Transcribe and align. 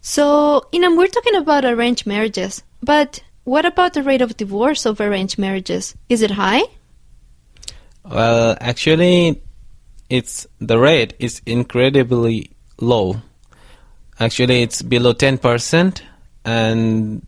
So, 0.00 0.66
Enam, 0.72 0.96
we're 0.96 1.08
talking 1.08 1.36
about 1.36 1.64
arranged 1.64 2.06
marriages, 2.06 2.62
but 2.82 3.22
what 3.44 3.64
about 3.64 3.94
the 3.94 4.02
rate 4.02 4.22
of 4.22 4.36
divorce 4.36 4.86
of 4.86 5.00
arranged 5.00 5.38
marriages? 5.38 5.94
Is 6.08 6.22
it 6.22 6.32
high? 6.32 6.62
Well, 8.04 8.56
actually, 8.60 9.42
it's 10.08 10.46
the 10.60 10.78
rate 10.78 11.14
is 11.18 11.42
incredibly 11.46 12.50
low. 12.80 13.20
Actually, 14.20 14.62
it's 14.62 14.82
below 14.82 15.14
10%, 15.14 16.02
and 16.44 17.26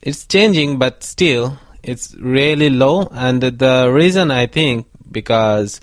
it's 0.00 0.26
changing, 0.26 0.78
but 0.78 1.02
still, 1.02 1.58
it's 1.82 2.14
really 2.16 2.70
low. 2.70 3.08
And 3.12 3.42
the 3.42 3.90
reason 3.92 4.30
I 4.30 4.46
think 4.46 4.86
because 5.10 5.80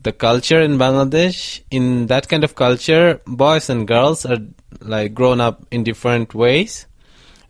the 0.00 0.12
culture 0.12 0.60
in 0.60 0.78
Bangladesh, 0.78 1.60
in 1.70 2.06
that 2.06 2.28
kind 2.28 2.44
of 2.44 2.54
culture, 2.54 3.20
boys 3.26 3.68
and 3.70 3.86
girls 3.86 4.24
are 4.24 4.38
like 4.80 5.14
grown 5.14 5.40
up 5.40 5.66
in 5.70 5.84
different 5.84 6.34
ways, 6.34 6.86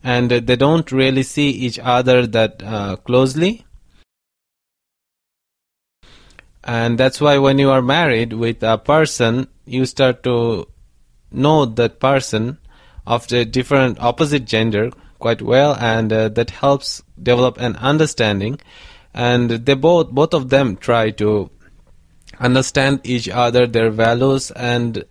and 0.02 0.30
they 0.30 0.56
don't 0.56 0.90
really 0.92 1.22
see 1.22 1.50
each 1.50 1.78
other 1.78 2.26
that 2.26 2.62
uh, 2.62 2.96
closely. 2.96 3.64
And 6.64 6.98
that's 6.98 7.20
why 7.20 7.38
when 7.38 7.58
you 7.58 7.70
are 7.70 7.82
married 7.82 8.32
with 8.32 8.62
a 8.62 8.78
person, 8.78 9.48
you 9.64 9.84
start 9.84 10.22
to 10.24 10.68
know 11.30 11.64
that 11.64 11.98
person 11.98 12.58
of 13.06 13.26
the 13.28 13.44
different 13.44 13.98
opposite 14.00 14.44
gender 14.44 14.90
quite 15.18 15.42
well, 15.42 15.74
and 15.76 16.12
uh, 16.12 16.28
that 16.30 16.50
helps 16.50 17.02
develop 17.20 17.58
an 17.58 17.76
understanding. 17.76 18.60
And 19.14 19.50
they 19.50 19.74
both 19.74 20.10
both 20.10 20.34
of 20.34 20.48
them 20.50 20.76
try 20.76 21.10
to 21.12 21.50
understand 22.38 23.00
each 23.04 23.28
other, 23.28 23.66
their 23.66 23.90
values, 23.90 24.50
and 24.52 25.04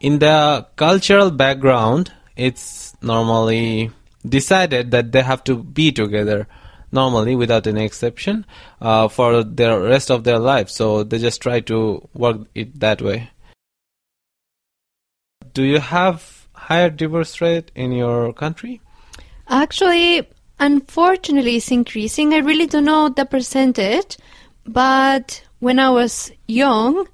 in 0.00 0.18
the 0.18 0.66
cultural 0.76 1.30
background, 1.30 2.12
it's 2.36 2.94
normally 3.02 3.90
decided 4.26 4.90
that 4.90 5.12
they 5.12 5.22
have 5.22 5.44
to 5.44 5.62
be 5.62 5.92
together 5.92 6.46
normally 6.90 7.36
without 7.36 7.66
any 7.66 7.84
exception 7.84 8.46
uh, 8.80 9.08
for 9.08 9.42
the 9.42 9.78
rest 9.80 10.10
of 10.10 10.24
their 10.24 10.38
life. 10.38 10.70
So 10.70 11.04
they 11.04 11.18
just 11.18 11.42
try 11.42 11.60
to 11.60 12.08
work 12.14 12.38
it 12.54 12.80
that 12.80 13.02
way. 13.02 13.30
Do 15.52 15.62
you 15.64 15.80
have 15.80 16.48
higher 16.52 16.90
divorce 16.90 17.40
rate 17.40 17.70
in 17.74 17.92
your 17.92 18.32
country? 18.32 18.80
Actually, 19.48 20.28
unfortunately, 20.60 21.56
it's 21.56 21.70
increasing. 21.70 22.34
I 22.34 22.38
really 22.38 22.66
don't 22.66 22.84
know 22.84 23.08
the 23.08 23.24
percentage, 23.24 24.16
but 24.68 25.42
when 25.60 25.78
I 25.78 25.90
was 25.90 26.30
young, 26.46 27.08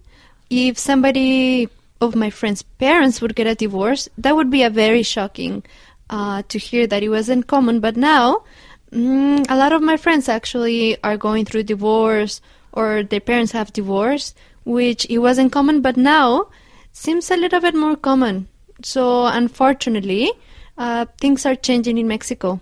if 0.51 0.79
somebody 0.79 1.69
of 2.01 2.15
my 2.15 2.31
friend's 2.31 2.63
parents 2.63 3.21
would 3.21 3.35
get 3.35 3.47
a 3.47 3.55
divorce, 3.55 4.09
that 4.19 4.37
would 4.37 4.51
be 4.51 4.63
a 4.63 4.71
very 4.71 5.03
shocking 5.03 5.63
uh, 6.11 6.43
to 6.49 6.59
hear 6.59 6.87
that 6.87 7.03
it 7.03 7.09
wasn't 7.09 7.47
common. 7.47 7.81
But 7.81 7.97
now, 7.97 8.45
mm, 8.93 9.47
a 9.49 9.57
lot 9.57 9.73
of 9.73 9.83
my 9.83 9.97
friends 9.97 10.29
actually 10.29 11.03
are 11.03 11.17
going 11.17 11.45
through 11.45 11.63
divorce 11.65 12.41
or 12.73 13.03
their 13.05 13.21
parents 13.21 13.53
have 13.53 13.73
divorced, 13.73 14.37
which 14.65 15.07
it 15.09 15.19
wasn't 15.19 15.53
common, 15.53 15.81
but 15.81 15.97
now 15.97 16.49
seems 16.93 17.31
a 17.31 17.37
little 17.37 17.61
bit 17.61 17.75
more 17.75 17.97
common. 17.97 18.49
So 18.83 19.27
unfortunately, 19.27 20.33
uh, 20.77 21.07
things 21.21 21.47
are 21.47 21.55
changing 21.55 21.99
in 21.99 22.09
Mexico. 22.09 22.61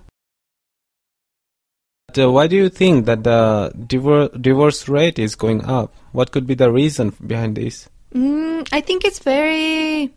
Uh, 2.19 2.31
why 2.31 2.47
do 2.47 2.57
you 2.57 2.69
think 2.69 3.07
that 3.07 3.25
the 3.25 3.73
divor- 3.77 4.31
divorce 4.41 4.89
rate 4.89 5.19
is 5.19 5.35
going 5.35 5.65
up 5.65 5.95
what 6.13 6.31
could 6.31 6.47
be 6.47 6.55
the 6.55 6.71
reason 6.71 7.11
behind 7.27 7.57
this 7.57 7.89
Mm, 8.15 8.69
I 8.73 8.81
think 8.81 9.05
it's 9.05 9.21
very 9.21 10.13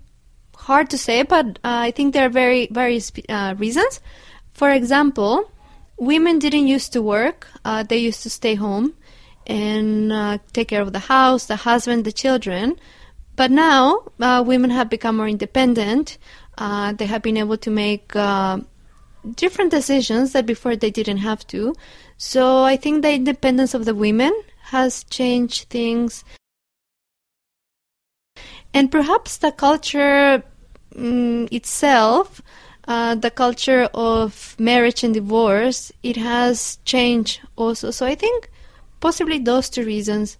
hard 0.58 0.90
to 0.90 0.98
say, 0.98 1.24
but 1.24 1.60
uh, 1.64 1.88
I 1.88 1.92
think 1.92 2.14
there 2.14 2.26
are 2.26 2.30
very 2.30 2.68
various 2.68 3.12
uh, 3.30 3.56
reasons. 3.58 4.02
For 4.54 4.70
example, 4.70 5.50
women 5.98 6.40
didn't 6.40 6.68
used 6.68 6.92
to 6.94 7.02
work; 7.02 7.48
uh, 7.64 7.84
they 7.84 7.98
used 7.98 8.24
to 8.24 8.30
stay 8.30 8.56
home 8.56 8.96
and 9.48 10.12
uh, 10.12 10.38
take 10.52 10.70
care 10.70 10.82
of 10.82 10.92
the 10.92 11.00
house, 11.00 11.46
the 11.46 11.56
husband, 11.56 12.04
the 12.04 12.12
children. 12.12 12.76
But 13.36 13.52
now, 13.52 14.12
uh, 14.20 14.44
women 14.46 14.72
have 14.72 14.90
become 14.90 15.18
more 15.18 15.28
independent. 15.28 16.18
They 16.58 17.06
have 17.06 17.22
been 17.22 17.38
able 17.38 17.58
to 17.58 17.70
make 17.70 18.14
different 19.36 19.72
decisions 19.72 20.34
that 20.34 20.46
before 20.46 20.76
they 20.76 20.92
didn't 20.92 21.18
have 21.18 21.46
to. 21.48 21.76
So 22.18 22.64
I 22.64 22.78
think 22.78 23.02
the 23.02 23.14
independence 23.14 23.74
of 23.74 23.86
the 23.86 23.96
women 23.96 24.34
has 24.66 25.04
changed 25.06 25.70
things. 25.70 26.24
And 28.74 28.92
perhaps 28.92 29.38
the 29.38 29.52
culture 29.52 30.44
mm, 30.94 31.48
itself, 31.52 32.42
uh, 32.88 33.16
the 33.16 33.32
culture 33.32 33.90
of 33.94 34.56
marriage 34.60 35.04
and 35.04 35.14
divorce, 35.14 35.92
it 36.04 36.18
has 36.18 36.78
changed 36.86 37.42
also. 37.56 37.92
So 37.92 38.06
I 38.06 38.16
think 38.16 38.50
possibly 39.00 39.40
those 39.40 39.70
two 39.70 39.86
reasons. 39.86 40.38